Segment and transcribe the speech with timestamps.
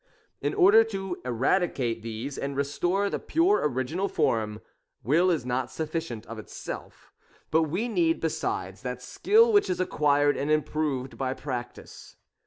[0.41, 4.59] In order to eradicate these and restore the pure original form,
[5.03, 7.13] Will is not sufficient of itself,
[7.51, 12.15] but we need besides, that skill which is acquired and improved by practice.